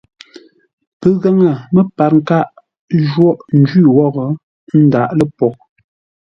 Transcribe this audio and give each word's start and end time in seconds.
Pəgaŋə 0.99 1.49
məpar 1.73 2.13
kâʼ 2.27 2.47
jôghʼ 3.11 3.39
njwí 3.59 3.81
wóghʼ 3.95 4.25
ndáʼ 4.83 5.09
lə 5.17 5.23
poghʼ. 5.37 5.59